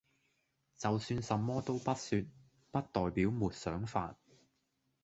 [0.79, 2.23] 就算什麼都不說，
[2.71, 4.17] 不代表沒想法